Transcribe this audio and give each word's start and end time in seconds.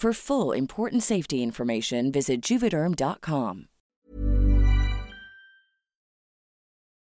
For 0.00 0.12
full 0.14 0.56
important 0.56 1.02
safety 1.02 1.42
information, 1.42 2.12
visit 2.12 2.40
juvederm.com. 2.40 3.66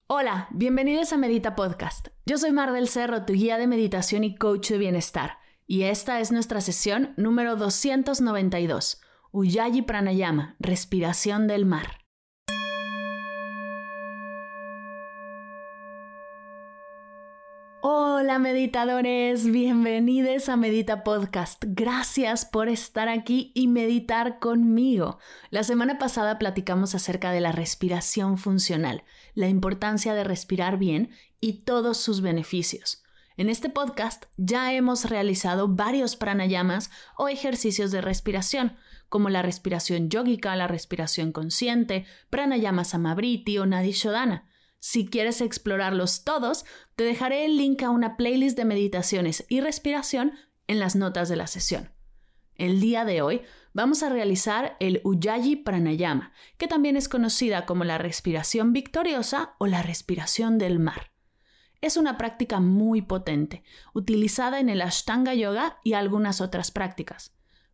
Hola, 0.08 0.48
bienvenidos 0.50 1.14
a 1.14 1.18
Medita 1.18 1.56
Podcast. 1.56 2.08
Yo 2.26 2.40
soy 2.40 2.52
Mar 2.52 2.74
del 2.74 2.88
Cerro, 2.88 3.26
tu 3.26 3.34
guía 3.34 3.60
de 3.60 3.68
meditación 3.68 4.24
y 4.24 4.36
coach 4.36 4.72
de 4.72 4.80
bienestar, 4.80 5.38
y 5.68 5.84
esta 5.84 6.20
es 6.20 6.32
nuestra 6.32 6.62
sesión 6.62 7.14
número 7.16 7.58
292, 7.58 9.00
Uyayi 9.32 9.84
Pranayama, 9.84 10.56
respiración 10.58 11.46
del 11.46 11.68
mar. 11.68 12.09
Hola 18.30 18.38
meditadores, 18.38 19.52
bienvenidos 19.52 20.50
a 20.50 20.56
Medita 20.56 21.04
Podcast. 21.04 21.66
Gracias 21.66 22.46
por 22.46 22.70
estar 22.70 23.10
aquí 23.10 23.52
y 23.56 23.68
meditar 23.68 24.38
conmigo. 24.38 25.18
La 25.50 25.64
semana 25.64 25.98
pasada 25.98 26.38
platicamos 26.38 26.94
acerca 26.94 27.32
de 27.32 27.42
la 27.42 27.52
respiración 27.52 28.38
funcional, 28.38 29.04
la 29.34 29.48
importancia 29.48 30.14
de 30.14 30.24
respirar 30.24 30.78
bien 30.78 31.10
y 31.42 31.64
todos 31.64 31.98
sus 31.98 32.22
beneficios. 32.22 33.02
En 33.36 33.50
este 33.50 33.68
podcast 33.68 34.26
ya 34.38 34.74
hemos 34.74 35.10
realizado 35.10 35.68
varios 35.68 36.16
pranayamas 36.16 36.92
o 37.18 37.30
ejercicios 37.30 37.90
de 37.90 38.02
respiración, 38.02 38.76
como 39.10 39.30
la 39.30 39.42
respiración 39.42 40.10
yógica, 40.10 40.56
la 40.56 40.68
respiración 40.68 41.32
consciente, 41.32 42.06
pranayama 42.30 42.84
samabriti 42.84 43.58
o 43.58 43.66
nadi 43.66 43.94
shodhana. 43.94 44.46
Si 44.80 45.08
quieres 45.08 45.42
explorarlos 45.42 46.24
todos, 46.24 46.66
te 46.96 47.04
dejaré 47.04 47.46
el 47.46 47.58
link 47.58 47.84
a 47.84 47.90
una 47.90 48.16
playlist 48.18 48.58
de 48.58 48.66
meditaciones 48.66 49.46
y 49.50 49.62
respiración 49.62 50.34
en 50.68 50.80
las 50.80 50.96
notas 50.96 51.30
de 51.30 51.36
la 51.36 51.48
sesión. 51.48 51.92
El 52.56 52.80
día 52.82 53.06
de 53.06 53.22
hoy 53.22 53.42
vamos 53.74 54.04
a 54.04 54.10
realizar 54.10 54.76
el 54.80 55.02
Ujjayi 55.04 55.58
Pranayama, 55.58 56.34
que 56.58 56.68
también 56.68 56.98
es 56.98 57.08
conocida 57.08 57.66
como 57.66 57.84
la 57.84 57.98
respiración 57.98 58.74
victoriosa 58.74 59.56
o 59.60 59.68
la 59.68 59.82
respiración 59.82 60.58
del 60.58 60.80
mar. 60.80 61.12
Es 61.82 61.96
una 61.96 62.18
práctica 62.18 62.60
muy 62.60 63.02
potente, 63.02 63.64
utilizada 63.94 64.60
en 64.60 64.68
el 64.68 64.82
Ashtanga 64.82 65.34
Yoga 65.34 65.80
y 65.84 65.94
algunas 65.94 66.42
otras 66.42 66.72
prácticas. 66.72 67.34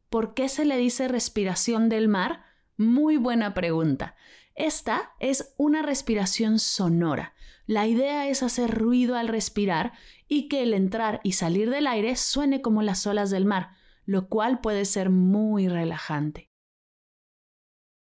¿Por 0.09 0.35
qué 0.35 0.49
se 0.49 0.65
le 0.65 0.77
dice 0.77 1.07
respiración 1.07 1.89
del 1.89 2.07
mar? 2.07 2.44
Muy 2.77 3.15
buena 3.15 3.53
pregunta. 3.53 4.15
Esta 4.53 5.13
es 5.19 5.53
una 5.57 5.81
respiración 5.81 6.59
sonora. 6.59 7.33
La 7.67 7.87
idea 7.87 8.27
es 8.27 8.43
hacer 8.43 8.69
ruido 8.71 9.15
al 9.15 9.29
respirar 9.29 9.93
y 10.27 10.49
que 10.49 10.61
el 10.61 10.73
entrar 10.73 11.21
y 11.23 11.33
salir 11.33 11.69
del 11.69 11.87
aire 11.87 12.15
suene 12.17 12.61
como 12.61 12.81
las 12.81 13.07
olas 13.07 13.29
del 13.29 13.45
mar, 13.45 13.71
lo 14.05 14.27
cual 14.27 14.59
puede 14.59 14.83
ser 14.85 15.09
muy 15.09 15.69
relajante. 15.69 16.51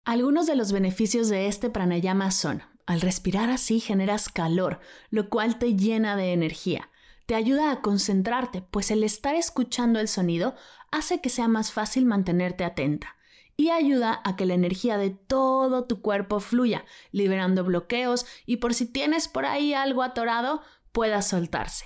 Algunos 0.05 0.47
de 0.47 0.55
los 0.55 0.71
beneficios 0.71 1.29
de 1.29 1.47
este 1.47 1.69
pranayama 1.69 2.31
son, 2.31 2.63
al 2.85 2.99
respirar 2.99 3.51
así 3.51 3.79
generas 3.79 4.27
calor, 4.27 4.79
lo 5.11 5.29
cual 5.29 5.59
te 5.59 5.75
llena 5.75 6.17
de 6.17 6.33
energía. 6.33 6.89
Te 7.25 7.35
ayuda 7.35 7.71
a 7.71 7.81
concentrarte, 7.81 8.63
pues 8.63 8.91
el 8.91 9.03
estar 9.03 9.35
escuchando 9.35 9.99
el 9.99 10.07
sonido 10.07 10.55
hace 10.91 11.21
que 11.21 11.29
sea 11.29 11.47
más 11.47 11.71
fácil 11.71 12.05
mantenerte 12.05 12.65
atenta 12.65 13.15
y 13.55 13.69
ayuda 13.69 14.21
a 14.23 14.35
que 14.35 14.45
la 14.45 14.53
energía 14.53 14.97
de 14.97 15.11
todo 15.11 15.85
tu 15.85 16.01
cuerpo 16.01 16.39
fluya, 16.39 16.85
liberando 17.11 17.63
bloqueos 17.63 18.25
y 18.45 18.57
por 18.57 18.73
si 18.73 18.85
tienes 18.85 19.27
por 19.27 19.45
ahí 19.45 19.73
algo 19.73 20.03
atorado, 20.03 20.61
pueda 20.91 21.21
soltarse. 21.21 21.85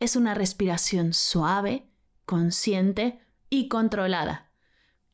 Es 0.00 0.16
una 0.16 0.34
respiración 0.34 1.12
suave, 1.12 1.90
consciente 2.24 3.20
y 3.50 3.68
controlada. 3.68 4.50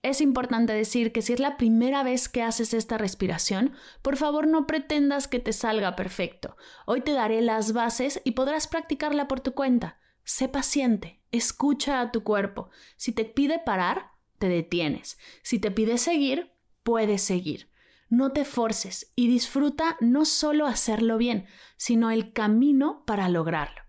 Es 0.03 0.21
importante 0.21 0.73
decir 0.73 1.13
que 1.13 1.23
si 1.23 1.33
es 1.33 1.41
la 1.41 1.57
primera 1.57 2.05
vez 2.05 2.29
que 2.29 2.43
haces 2.43 2.73
esta 2.73 2.99
respiración, 2.99 3.75
por 4.01 4.17
favor 4.17 4.47
no 4.47 4.67
pretendas 4.67 5.27
que 5.27 5.41
te 5.41 5.53
salga 5.53 5.97
perfecto. 5.97 6.57
Hoy 6.87 7.01
te 7.01 7.13
daré 7.13 7.43
las 7.43 7.73
bases 7.73 8.21
y 8.25 8.33
podrás 8.33 8.69
practicarla 8.69 9.27
por 9.27 9.41
tu 9.41 9.55
cuenta. 9.55 9.99
Sé 10.23 10.49
paciente, 10.49 11.21
escucha 11.33 12.01
a 12.01 12.13
tu 12.13 12.23
cuerpo. 12.23 12.71
Si 12.97 13.13
te 13.13 13.25
pide 13.25 13.59
parar, 13.59 14.13
te 14.39 14.49
detienes. 14.49 15.19
Si 15.43 15.59
te 15.59 15.71
pide 15.71 15.99
seguir, 15.99 16.53
puedes 16.83 17.23
seguir. 17.23 17.71
No 18.09 18.33
te 18.33 18.45
forces 18.45 19.13
y 19.17 19.29
disfruta 19.29 19.97
no 20.01 20.25
solo 20.25 20.67
hacerlo 20.67 21.19
bien, 21.19 21.47
sino 21.77 22.11
el 22.11 22.33
camino 22.33 23.05
para 23.07 23.29
lograrlo. 23.29 23.88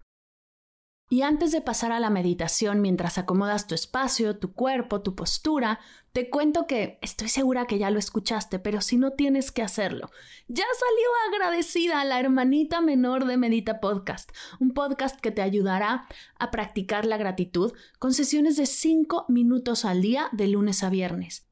Y 1.12 1.24
antes 1.24 1.52
de 1.52 1.62
pasar 1.62 1.92
a 1.92 2.00
la 2.00 2.12
meditación 2.12 2.82
mientras 2.82 3.18
acomodas 3.18 3.66
tu 3.66 3.74
espacio, 3.74 4.38
tu 4.38 4.54
cuerpo, 4.54 5.02
tu 5.02 5.16
postura, 5.16 5.80
te 6.12 6.30
cuento 6.30 6.68
que 6.68 7.00
estoy 7.02 7.30
segura 7.30 7.66
que 7.66 7.80
ya 7.80 7.90
lo 7.90 7.98
escuchaste, 7.98 8.60
pero 8.60 8.80
si 8.80 8.96
no 8.96 9.14
tienes 9.14 9.52
que 9.52 9.64
hacerlo. 9.64 10.12
Ya 10.48 10.66
salió 10.78 11.10
agradecida 11.28 12.06
la 12.06 12.20
hermanita 12.20 12.80
menor 12.82 13.26
de 13.26 13.38
Medita 13.38 13.80
Podcast, 13.80 14.30
un 14.60 14.76
podcast 14.76 15.20
que 15.20 15.32
te 15.32 15.42
ayudará 15.42 16.08
a 16.38 16.52
practicar 16.52 17.06
la 17.06 17.18
gratitud 17.18 17.74
con 17.98 18.14
sesiones 18.14 18.56
de 18.56 18.68
5 18.68 19.26
minutos 19.30 19.86
al 19.86 20.04
día 20.04 20.30
de 20.32 20.48
lunes 20.48 20.84
a 20.84 20.92
viernes. 20.92 21.48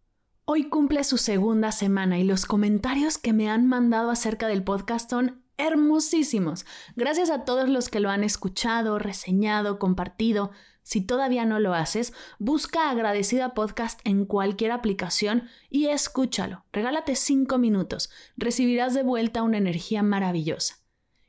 Hoy 0.45 0.69
cumple 0.69 1.03
su 1.03 1.17
segunda 1.17 1.71
semana 1.71 2.19
y 2.19 2.23
los 2.23 2.45
comentarios 2.45 3.17
que 3.17 3.33
me 3.33 3.49
han 3.49 3.65
mandado 3.65 4.11
acerca 4.11 4.47
del 4.47 4.63
podcast 4.63 5.09
son 5.09 5.46
hermosísimos. 5.57 6.65
Gracias 6.95 7.29
a 7.29 7.43
todos 7.45 7.69
los 7.69 7.89
que 7.89 7.99
lo 7.99 8.09
han 8.09 8.23
escuchado, 8.23 8.99
reseñado, 8.99 9.79
compartido. 9.79 10.51
Si 10.83 11.01
todavía 11.01 11.45
no 11.45 11.59
lo 11.59 11.73
haces, 11.73 12.13
busca 12.39 12.89
Agradecida 12.89 13.53
Podcast 13.53 13.99
en 14.05 14.25
cualquier 14.25 14.71
aplicación 14.71 15.49
y 15.69 15.87
escúchalo. 15.87 16.65
Regálate 16.71 17.15
cinco 17.15 17.57
minutos. 17.57 18.09
Recibirás 18.37 18.93
de 18.93 19.03
vuelta 19.03 19.43
una 19.43 19.57
energía 19.57 20.03
maravillosa. 20.03 20.75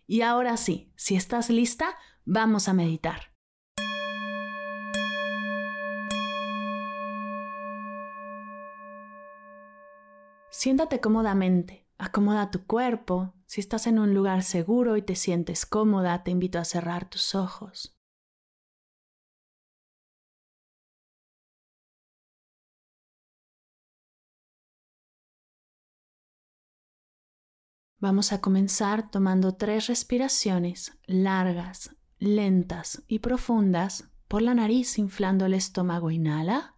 Y 0.06 0.22
ahora 0.22 0.56
sí, 0.56 0.92
si 0.94 1.16
estás 1.16 1.50
lista, 1.50 1.96
vamos 2.24 2.68
a 2.68 2.72
meditar. 2.72 3.32
Siéntate 10.50 11.00
cómodamente. 11.00 11.87
Acomoda 11.98 12.52
tu 12.52 12.64
cuerpo. 12.64 13.34
Si 13.46 13.60
estás 13.60 13.88
en 13.88 13.98
un 13.98 14.14
lugar 14.14 14.44
seguro 14.44 14.96
y 14.96 15.02
te 15.02 15.16
sientes 15.16 15.66
cómoda, 15.66 16.22
te 16.22 16.30
invito 16.30 16.60
a 16.60 16.64
cerrar 16.64 17.10
tus 17.10 17.34
ojos. 17.34 17.98
Vamos 28.00 28.32
a 28.32 28.40
comenzar 28.40 29.10
tomando 29.10 29.56
tres 29.56 29.88
respiraciones 29.88 30.96
largas, 31.06 31.96
lentas 32.20 33.02
y 33.08 33.18
profundas 33.18 34.08
por 34.28 34.40
la 34.40 34.54
nariz 34.54 34.98
inflando 34.98 35.46
el 35.46 35.54
estómago. 35.54 36.12
Inhala. 36.12 36.77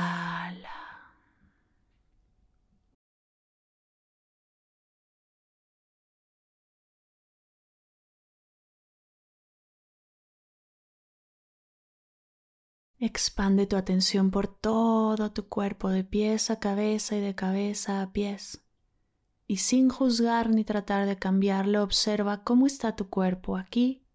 Expande 13.03 13.65
tu 13.65 13.77
atención 13.77 14.29
por 14.29 14.47
todo 14.47 15.31
tu 15.31 15.49
cuerpo, 15.49 15.89
de 15.89 16.03
pies 16.03 16.51
a 16.51 16.59
cabeza 16.59 17.15
y 17.17 17.19
de 17.19 17.33
cabeza 17.33 18.03
a 18.03 18.13
pies. 18.13 18.61
Y 19.47 19.57
sin 19.57 19.89
juzgar 19.89 20.51
ni 20.51 20.63
tratar 20.63 21.07
de 21.07 21.17
cambiarlo, 21.17 21.81
observa 21.81 22.43
cómo 22.43 22.67
está 22.67 22.95
tu 22.95 23.09
cuerpo 23.09 23.57
aquí 23.57 24.05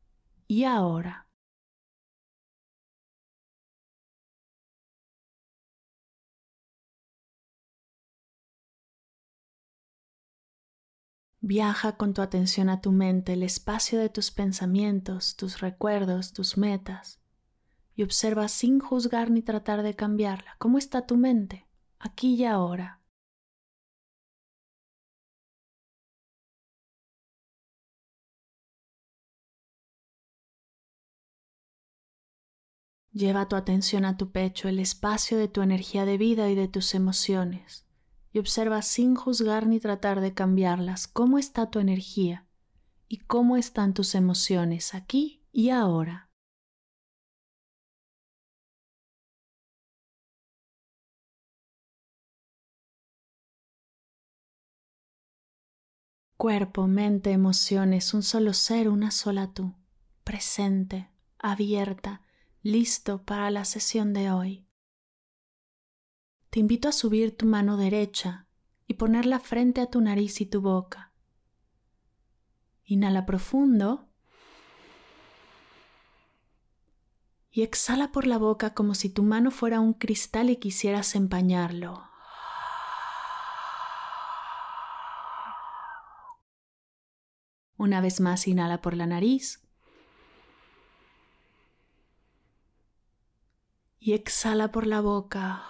y 0.47 0.62
ahora. 0.62 1.27
Viaja 11.41 11.97
con 11.97 12.15
tu 12.15 12.23
atención 12.23 12.69
a 12.69 12.81
tu 12.81 12.93
mente, 12.93 13.33
el 13.33 13.43
espacio 13.43 13.99
de 13.99 14.11
tus 14.11 14.31
pensamientos, 14.31 15.35
tus 15.35 15.59
recuerdos, 15.59 16.33
tus 16.33 16.56
metas 16.56 17.25
y 17.96 18.02
observa 18.02 18.46
sin 18.48 18.78
juzgar 18.78 19.31
ni 19.31 19.43
tratar 19.43 19.82
de 19.82 19.96
cambiarla. 19.96 20.54
¿Cómo 20.58 20.78
está 20.78 21.06
tu 21.06 21.16
mente? 21.16 21.66
Aquí 21.98 22.34
y 22.34 22.44
ahora. 22.44 23.00
Lleva 33.12 33.48
tu 33.48 33.56
atención 33.56 34.04
a 34.04 34.19
tu 34.19 34.31
pecho, 34.31 34.69
el 34.69 34.78
espacio 34.78 35.38
de 35.38 35.49
tu 35.49 35.62
energía 35.62 36.04
de 36.04 36.19
vida 36.19 36.50
y 36.50 36.54
de 36.54 36.69
tus 36.69 36.94
emociones, 36.94 37.87
y 38.31 38.38
observa 38.38 38.82
sin 38.82 39.14
juzgar 39.14 39.66
ni 39.66 39.81
tratar 39.81 40.20
de 40.20 40.34
cambiarlas 40.34 41.08
cómo 41.08 41.38
está 41.38 41.70
tu 41.70 41.78
energía 41.78 42.46
y 43.08 43.20
cómo 43.20 43.56
están 43.56 43.94
tus 43.94 44.14
emociones 44.14 44.94
aquí 44.94 45.42
y 45.50 45.70
ahora. 45.70 46.25
Cuerpo, 56.37 56.87
mente, 56.87 57.33
emociones, 57.33 58.12
un 58.12 58.23
solo 58.23 58.53
ser, 58.53 58.91
una 58.91 59.11
sola 59.11 59.55
tú, 59.55 59.75
presente, 60.23 61.11
abierta, 61.38 62.21
listo 62.62 63.25
para 63.25 63.50
la 63.50 63.65
sesión 63.65 64.12
de 64.12 64.31
hoy. 64.31 64.67
Te 66.50 66.61
invito 66.61 66.88
a 66.91 66.93
subir 66.93 67.35
tu 67.35 67.47
mano 67.47 67.79
derecha 67.79 68.49
y 68.87 68.94
ponerla 68.94 69.41
frente 69.41 69.81
a 69.81 69.87
tu 69.87 70.03
nariz 70.03 70.43
y 70.43 70.47
tu 70.47 70.61
boca. 70.61 71.15
Inhala 72.85 73.25
profundo 73.25 74.11
y 77.50 77.62
exhala 77.62 78.12
por 78.12 78.27
la 78.27 78.37
boca 78.37 78.75
como 78.75 78.94
si 78.94 79.09
tu 79.09 79.23
mano 79.23 79.50
fuera 79.50 79.81
un 79.81 79.94
cristal 79.94 80.50
y 80.50 80.56
quisieras 80.56 81.15
empañarlo. 81.15 82.05
Una 87.78 88.00
vez 88.00 88.20
más, 88.20 88.46
inhala 88.49 88.81
por 88.81 88.94
la 88.94 89.06
nariz. 89.06 89.62
Y 93.99 94.14
exhala 94.14 94.70
por 94.73 94.87
la 94.87 95.00
boca. 95.00 95.62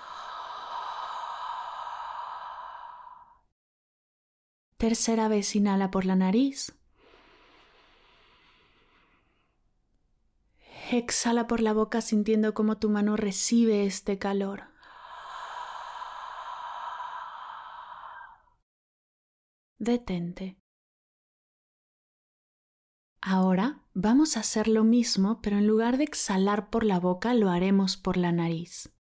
Tercera 4.76 5.28
vez, 5.28 5.56
inhala 5.56 5.90
por 5.90 6.04
la 6.04 6.16
nariz. 6.16 6.76
Exhala 10.92 11.48
por 11.48 11.60
la 11.60 11.72
boca 11.72 12.00
sintiendo 12.00 12.54
cómo 12.54 12.78
tu 12.78 12.88
mano 12.90 13.16
recibe 13.16 13.86
este 13.86 14.18
calor. 14.18 14.68
Detente. 19.78 20.58
Ahora 23.28 23.82
vamos 23.92 24.36
a 24.36 24.40
hacer 24.40 24.68
lo 24.68 24.84
mismo, 24.84 25.40
pero 25.42 25.58
en 25.58 25.66
lugar 25.66 25.98
de 25.98 26.04
exhalar 26.04 26.70
por 26.70 26.84
la 26.84 27.00
boca, 27.00 27.34
lo 27.34 27.50
haremos 27.50 27.96
por 27.96 28.16
la 28.16 28.30
nariz. 28.30 28.94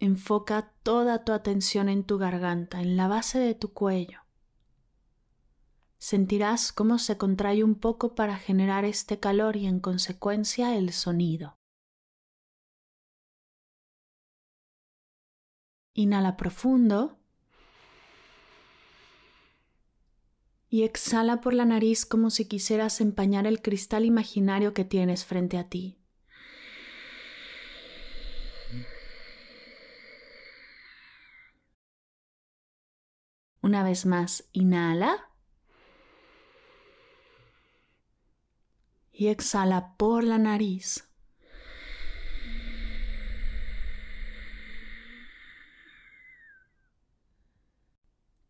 Enfoca 0.00 0.74
toda 0.82 1.22
tu 1.22 1.30
atención 1.30 1.88
en 1.88 2.02
tu 2.02 2.18
garganta, 2.18 2.80
en 2.80 2.96
la 2.96 3.06
base 3.06 3.38
de 3.38 3.54
tu 3.54 3.72
cuello. 3.72 4.22
Sentirás 5.98 6.72
cómo 6.72 6.98
se 6.98 7.16
contrae 7.16 7.62
un 7.62 7.76
poco 7.76 8.16
para 8.16 8.36
generar 8.36 8.84
este 8.84 9.20
calor 9.20 9.54
y 9.54 9.66
en 9.66 9.78
consecuencia 9.78 10.76
el 10.76 10.92
sonido. 10.92 11.60
Inhala 15.94 16.36
profundo 16.36 17.17
y 20.70 20.82
exhala 20.82 21.40
por 21.40 21.54
la 21.54 21.64
nariz 21.64 22.04
como 22.04 22.30
si 22.30 22.46
quisieras 22.46 23.00
empañar 23.00 23.46
el 23.46 23.62
cristal 23.62 24.04
imaginario 24.04 24.74
que 24.74 24.84
tienes 24.84 25.24
frente 25.24 25.56
a 25.56 25.68
ti. 25.68 25.98
Una 33.60 33.82
vez 33.82 34.06
más, 34.06 34.48
inhala. 34.52 35.30
Y 39.12 39.28
exhala 39.28 39.96
por 39.96 40.22
la 40.22 40.38
nariz. 40.38 41.07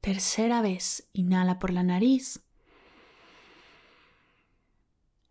Tercera 0.09 0.63
vez, 0.63 1.07
inhala 1.13 1.59
por 1.59 1.71
la 1.71 1.83
nariz. 1.83 2.43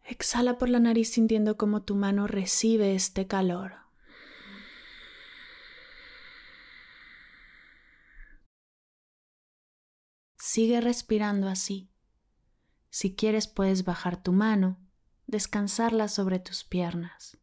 Exhala 0.05 0.59
por 0.59 0.69
la 0.69 0.79
nariz 0.79 1.11
sintiendo 1.11 1.57
cómo 1.57 1.81
tu 1.81 1.95
mano 1.95 2.27
recibe 2.27 2.93
este 2.93 3.25
calor. 3.25 3.77
Sigue 10.37 10.79
respirando 10.79 11.47
así. 11.49 11.89
Si 12.91 13.15
quieres 13.15 13.47
puedes 13.47 13.83
bajar 13.83 14.21
tu 14.21 14.31
mano, 14.31 14.77
descansarla 15.25 16.07
sobre 16.07 16.37
tus 16.37 16.63
piernas. 16.63 17.39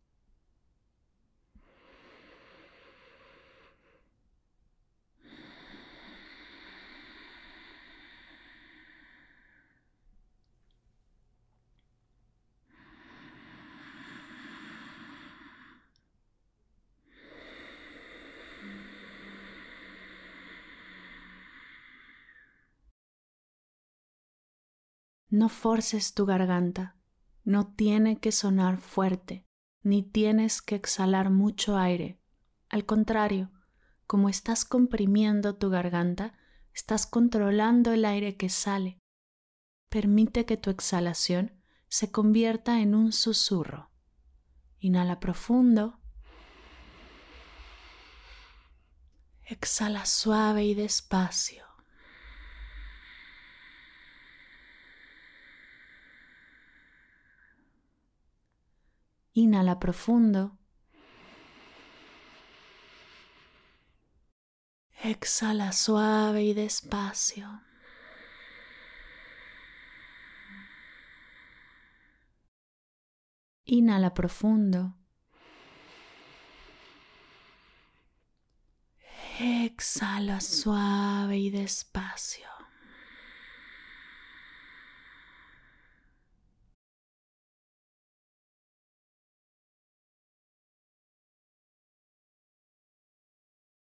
No 25.35 25.49
forces 25.49 26.15
tu 26.15 26.27
garganta, 26.27 26.95
no 27.43 27.67
tiene 27.67 28.21
que 28.21 28.31
sonar 28.31 28.79
fuerte, 28.79 29.49
ni 29.83 30.05
tienes 30.05 30.63
que 30.63 30.77
exhalar 30.77 31.31
mucho 31.31 31.77
aire. 31.77 32.21
Al 32.69 32.87
contrario, 32.87 33.51
como 34.07 34.29
estás 34.29 34.65
comprimiendo 34.65 35.57
tu 35.57 35.71
garganta, 35.71 36.35
estás 36.73 37.09
controlando 37.09 37.93
el 37.93 38.05
aire 38.05 38.37
que 38.37 38.49
sale. 38.49 39.01
Permite 39.89 40.47
que 40.47 40.57
tu 40.57 40.71
exhalación 40.71 41.61
se 41.89 42.13
convierta 42.13 42.81
en 42.81 42.95
un 42.95 43.11
susurro. 43.11 43.91
Inhala 44.79 45.19
profundo. 45.19 45.99
Exhala 49.47 50.07
suave 50.07 50.65
y 50.65 50.75
despacio. 50.75 51.64
Inhala 59.37 59.81
profundo. 59.81 60.59
Exhala 65.03 65.73
suave 65.73 66.45
y 66.45 66.55
despacio. 66.55 67.61
Inhala 73.65 74.15
profundo. 74.15 74.95
Exhala 79.41 80.41
suave 80.41 81.39
y 81.39 81.51
despacio. 81.51 82.54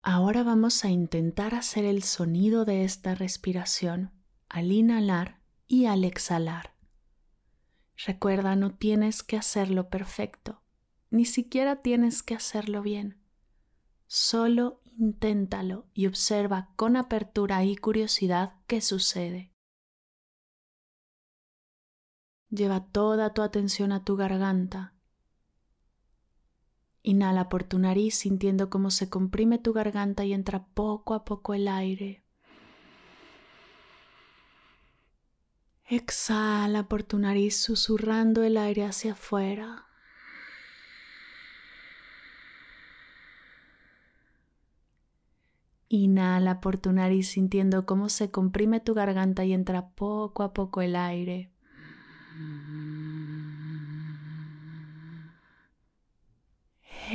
Ahora 0.08 0.44
vamos 0.44 0.86
a 0.86 0.90
intentar 0.90 1.56
hacer 1.56 1.84
el 1.84 2.04
sonido 2.04 2.64
de 2.64 2.84
esta 2.84 3.16
respiración 3.16 4.12
al 4.48 4.72
inhalar 4.72 5.42
y 5.66 5.88
al 5.88 6.04
exhalar. 6.04 6.76
Recuerda, 8.06 8.56
no 8.56 8.76
tienes 8.76 9.24
que 9.24 9.36
hacerlo 9.36 9.90
perfecto, 9.90 10.62
ni 11.10 11.26
siquiera 11.26 11.82
tienes 11.82 12.22
que 12.22 12.36
hacerlo 12.36 12.84
bien. 12.84 13.20
Solo 14.06 14.80
inténtalo 14.96 15.88
y 15.96 16.06
observa 16.06 16.70
con 16.76 16.98
apertura 16.98 17.64
y 17.64 17.76
curiosidad 17.76 18.58
qué 18.68 18.82
sucede. 18.82 19.56
Lleva 22.52 22.86
toda 22.92 23.34
tu 23.34 23.42
atención 23.42 23.92
a 23.92 24.06
tu 24.06 24.16
garganta 24.16 24.95
Inhala 27.08 27.50
por 27.50 27.64
tu 27.64 27.78
nariz 27.78 28.16
sintiendo 28.16 28.72
cómo 28.72 28.90
se 28.90 29.12
comprime 29.12 29.60
tu 29.60 29.74
garganta 29.74 30.26
y 30.26 30.34
entra 30.34 30.66
poco 30.66 31.14
a 31.14 31.24
poco 31.24 31.54
el 31.54 31.68
aire. 31.68 32.24
Exhala 35.88 36.88
por 36.88 37.04
tu 37.04 37.20
nariz 37.20 37.58
susurrando 37.58 38.42
el 38.42 38.58
aire 38.58 38.86
hacia 38.86 39.12
afuera. 39.12 39.86
Inhala 45.88 46.60
por 46.60 46.78
tu 46.78 46.92
nariz 46.92 47.28
sintiendo 47.28 47.86
cómo 47.86 48.10
se 48.10 48.32
comprime 48.32 48.80
tu 48.80 48.96
garganta 48.96 49.46
y 49.46 49.54
entra 49.54 49.90
poco 49.90 50.42
a 50.42 50.54
poco 50.54 50.82
el 50.82 50.96
aire. 50.96 51.52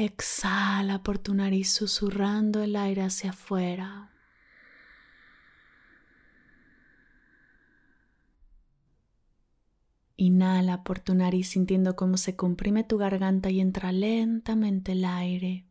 Exhala 0.03 1.03
por 1.03 1.19
tu 1.19 1.35
nariz 1.35 1.71
susurrando 1.73 2.63
el 2.63 2.75
aire 2.75 3.03
hacia 3.03 3.31
afuera. 3.31 4.11
Inhala 10.17 10.85
por 10.85 11.01
tu 11.01 11.15
nariz 11.15 11.51
sintiendo 11.51 11.97
cómo 11.97 12.17
se 12.17 12.35
comprime 12.35 12.83
tu 12.83 12.97
garganta 12.97 13.51
y 13.51 13.61
entra 13.61 13.93
lentamente 13.93 14.93
el 14.93 15.05
aire. 15.05 15.67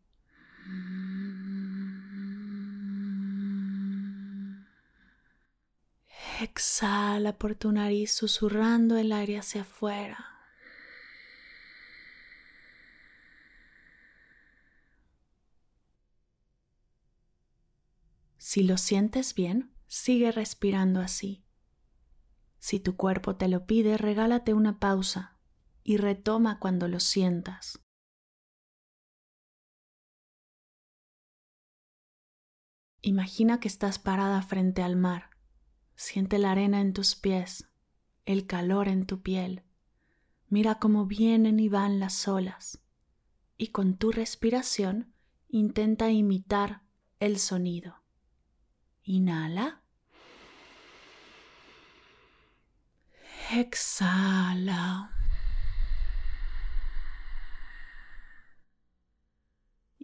Exhala 6.40 7.36
por 7.36 7.56
tu 7.56 7.72
nariz 7.72 8.12
susurrando 8.12 8.96
el 8.96 9.12
aire 9.12 9.40
hacia 9.40 9.62
afuera. 9.62 10.29
Si 18.50 18.64
lo 18.64 18.80
sientes 18.80 19.36
bien, 19.36 19.72
sigue 19.86 20.32
respirando 20.32 21.02
así. 21.02 21.46
Si 22.58 22.80
tu 22.80 22.96
cuerpo 22.96 23.36
te 23.36 23.48
lo 23.48 23.68
pide, 23.68 23.96
regálate 23.96 24.56
una 24.56 24.80
pausa 24.80 25.38
y 25.84 25.98
retoma 25.98 26.58
cuando 26.58 26.88
lo 26.88 27.00
sientas. 27.00 27.80
Imagina 33.04 33.60
que 33.60 33.68
estás 33.68 34.00
parada 34.00 34.42
frente 34.42 34.82
al 34.82 34.96
mar. 34.96 35.30
Siente 35.96 36.40
la 36.40 36.54
arena 36.54 36.82
en 36.82 36.94
tus 36.94 37.14
pies, 37.14 37.70
el 38.26 38.48
calor 38.48 38.88
en 38.88 39.06
tu 39.06 39.22
piel. 39.22 39.62
Mira 40.48 40.80
cómo 40.80 41.06
vienen 41.06 41.60
y 41.60 41.70
van 41.70 42.00
las 42.00 42.28
olas. 42.28 42.84
Y 43.58 43.68
con 43.68 43.96
tu 43.98 44.12
respiración 44.12 45.14
intenta 45.50 46.10
imitar 46.10 46.82
el 47.20 47.38
sonido. 47.38 47.99
Inhala. 49.10 49.82
Exhala. 53.52 55.10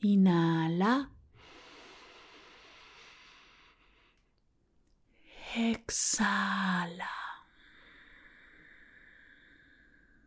Inhala. 0.01 1.11
Exhala. 5.55 7.11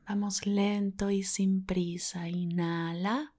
Vamos 0.07 0.47
lento 0.47 1.11
y 1.11 1.25
sin 1.25 1.67
prisa. 1.67 2.29
Inhala. 2.29 3.35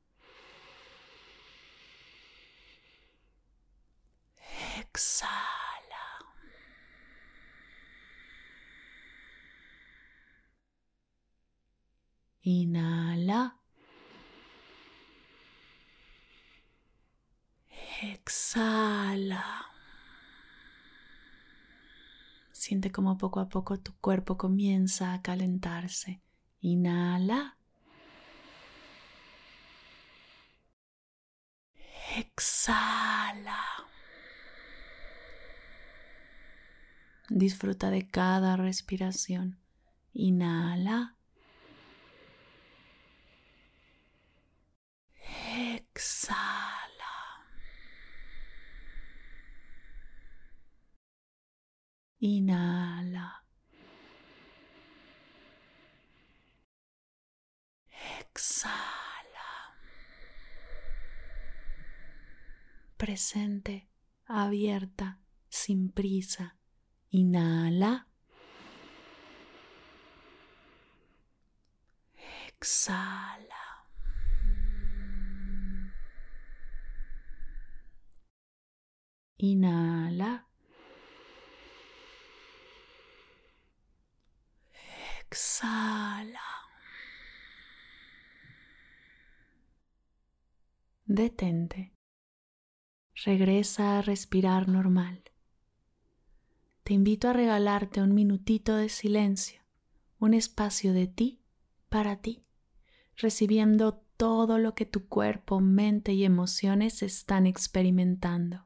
Exhala. 4.99 6.03
Inhala. 12.43 13.55
Exhala. 18.01 19.65
Siente 22.51 22.91
como 22.91 23.17
poco 23.17 23.39
a 23.39 23.47
poco 23.47 23.79
tu 23.79 23.93
cuerpo 24.01 24.37
comienza 24.37 25.13
a 25.13 25.21
calentarse. 25.21 26.21
Inhala. 26.61 27.55
Exhala. 32.17 33.79
Disfruta 37.39 37.89
de 37.89 38.05
cada 38.05 38.57
respiración. 38.57 39.61
Inhala. 40.11 41.15
Exhala. 45.73 47.15
Inhala. 52.19 53.45
Exhala. 58.19 59.49
Presente, 62.97 63.87
abierta, 64.25 65.21
sin 65.47 65.89
prisa 65.89 66.58
Inhala. 67.11 68.05
Exhala. 72.59 73.63
Inhala. 79.39 80.45
Exhala. 85.31 86.39
Detente. 91.05 91.93
Regresa 93.25 93.97
a 93.97 94.01
respirar 94.01 94.67
normal 94.67 95.23
te 96.89 96.95
invito 96.95 97.29
a 97.29 97.33
regalarte 97.33 98.01
un 98.01 98.15
minutito 98.15 98.75
de 98.75 98.89
silencio, 98.89 99.61
un 100.17 100.33
espacio 100.33 100.91
de 100.91 101.05
ti 101.05 101.39
para 101.87 102.15
ti, 102.15 102.43
recibiendo 103.15 104.03
todo 104.17 104.57
lo 104.57 104.73
que 104.73 104.87
tu 104.87 105.07
cuerpo, 105.07 105.59
mente 105.59 106.13
y 106.13 106.25
emociones 106.25 107.03
están 107.03 107.45
experimentando. 107.45 108.65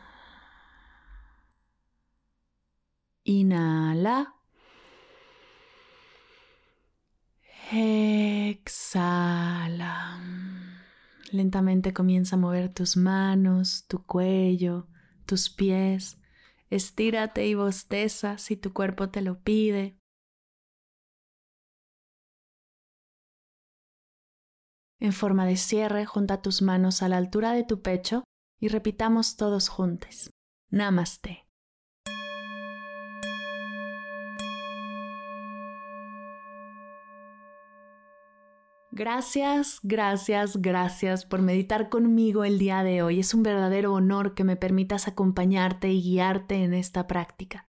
Inhala. 3.23 4.35
Exhala. 7.71 9.11
Lentamente 11.31 11.93
comienza 11.93 12.35
a 12.35 12.39
mover 12.39 12.73
tus 12.73 12.97
manos, 12.97 13.85
tu 13.87 14.03
cuello, 14.05 14.87
tus 15.25 15.49
pies. 15.49 16.17
Estírate 16.69 17.47
y 17.47 17.53
bosteza 17.53 18.37
si 18.37 18.57
tu 18.57 18.73
cuerpo 18.73 19.09
te 19.09 19.21
lo 19.21 19.41
pide. 19.41 19.97
En 24.99 25.13
forma 25.13 25.45
de 25.45 25.57
cierre, 25.57 26.05
junta 26.05 26.41
tus 26.41 26.61
manos 26.61 27.01
a 27.01 27.09
la 27.09 27.17
altura 27.17 27.53
de 27.53 27.63
tu 27.63 27.81
pecho 27.81 28.23
y 28.59 28.67
repitamos 28.67 29.35
todos 29.35 29.67
juntos. 29.69 30.29
Namaste. 30.69 31.50
Gracias, 38.93 39.79
gracias, 39.83 40.61
gracias 40.61 41.25
por 41.25 41.41
meditar 41.41 41.87
conmigo 41.87 42.43
el 42.43 42.59
día 42.59 42.83
de 42.83 43.01
hoy. 43.01 43.21
Es 43.21 43.33
un 43.33 43.41
verdadero 43.41 43.93
honor 43.93 44.33
que 44.33 44.43
me 44.43 44.57
permitas 44.57 45.07
acompañarte 45.07 45.89
y 45.89 46.01
guiarte 46.01 46.55
en 46.55 46.73
esta 46.73 47.07
práctica. 47.07 47.69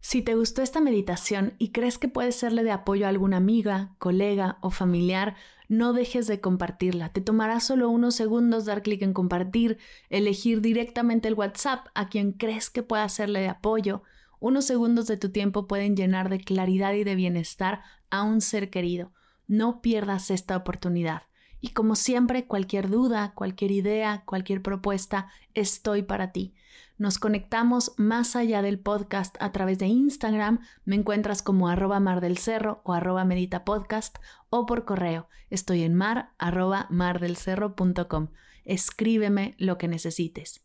Si 0.00 0.22
te 0.22 0.36
gustó 0.36 0.62
esta 0.62 0.80
meditación 0.80 1.54
y 1.58 1.72
crees 1.72 1.98
que 1.98 2.06
puede 2.06 2.30
serle 2.30 2.62
de 2.62 2.70
apoyo 2.70 3.06
a 3.06 3.08
alguna 3.08 3.38
amiga, 3.38 3.96
colega 3.98 4.58
o 4.60 4.70
familiar, 4.70 5.34
no 5.68 5.92
dejes 5.92 6.28
de 6.28 6.40
compartirla. 6.40 7.12
Te 7.12 7.20
tomará 7.20 7.58
solo 7.58 7.88
unos 7.88 8.14
segundos 8.14 8.64
dar 8.64 8.82
clic 8.82 9.02
en 9.02 9.14
compartir, 9.14 9.78
elegir 10.10 10.60
directamente 10.60 11.26
el 11.26 11.34
WhatsApp 11.34 11.88
a 11.94 12.08
quien 12.08 12.32
crees 12.32 12.70
que 12.70 12.84
pueda 12.84 13.08
serle 13.08 13.40
de 13.40 13.48
apoyo. 13.48 14.04
Unos 14.38 14.64
segundos 14.64 15.08
de 15.08 15.16
tu 15.16 15.32
tiempo 15.32 15.66
pueden 15.66 15.96
llenar 15.96 16.28
de 16.28 16.38
claridad 16.38 16.92
y 16.92 17.02
de 17.02 17.16
bienestar 17.16 17.82
a 18.10 18.22
un 18.22 18.40
ser 18.40 18.70
querido. 18.70 19.12
No 19.52 19.82
pierdas 19.82 20.30
esta 20.30 20.56
oportunidad. 20.56 21.24
Y 21.60 21.74
como 21.74 21.94
siempre, 21.94 22.46
cualquier 22.46 22.88
duda, 22.88 23.34
cualquier 23.34 23.70
idea, 23.70 24.22
cualquier 24.24 24.62
propuesta, 24.62 25.28
estoy 25.52 26.02
para 26.02 26.32
ti. 26.32 26.54
Nos 26.96 27.18
conectamos 27.18 27.92
más 27.98 28.34
allá 28.34 28.62
del 28.62 28.78
podcast 28.78 29.36
a 29.40 29.52
través 29.52 29.78
de 29.78 29.88
Instagram, 29.88 30.60
me 30.86 30.96
encuentras 30.96 31.42
como 31.42 31.68
arroba 31.68 32.00
mar 32.00 32.22
del 32.22 32.38
cerro 32.38 32.80
o 32.84 32.94
arroba 32.94 33.26
medita 33.26 33.62
podcast 33.62 34.16
o 34.48 34.64
por 34.64 34.86
correo, 34.86 35.28
estoy 35.50 35.82
en 35.82 35.92
mar 35.96 36.32
arroba 36.38 36.86
mardelcerro.com. 36.88 38.28
Escríbeme 38.64 39.54
lo 39.58 39.76
que 39.76 39.86
necesites. 39.86 40.64